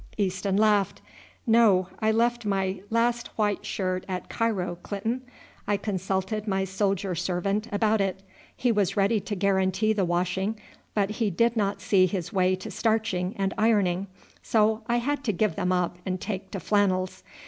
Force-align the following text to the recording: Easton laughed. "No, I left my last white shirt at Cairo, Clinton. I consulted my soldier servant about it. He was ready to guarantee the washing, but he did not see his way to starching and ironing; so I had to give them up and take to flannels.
Easton 0.17 0.57
laughed. 0.57 0.99
"No, 1.45 1.87
I 1.99 2.09
left 2.09 2.43
my 2.43 2.81
last 2.89 3.27
white 3.37 3.67
shirt 3.67 4.03
at 4.09 4.29
Cairo, 4.29 4.79
Clinton. 4.81 5.21
I 5.67 5.77
consulted 5.77 6.47
my 6.47 6.63
soldier 6.63 7.13
servant 7.13 7.67
about 7.71 8.01
it. 8.01 8.23
He 8.57 8.71
was 8.71 8.97
ready 8.97 9.19
to 9.19 9.35
guarantee 9.35 9.93
the 9.93 10.03
washing, 10.03 10.57
but 10.95 11.11
he 11.11 11.29
did 11.29 11.55
not 11.55 11.81
see 11.81 12.07
his 12.07 12.33
way 12.33 12.55
to 12.55 12.71
starching 12.71 13.35
and 13.37 13.53
ironing; 13.59 14.07
so 14.41 14.81
I 14.87 14.97
had 14.97 15.23
to 15.25 15.31
give 15.31 15.55
them 15.55 15.71
up 15.71 15.99
and 16.03 16.19
take 16.19 16.49
to 16.49 16.59
flannels. 16.59 17.21